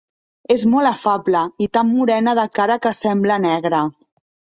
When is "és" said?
0.53-0.61